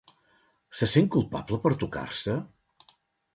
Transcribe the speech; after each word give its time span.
Se 0.79 0.87
sent 0.93 1.09
culpable 1.15 1.59
per 1.67 1.73
tocar-se? 1.85 2.39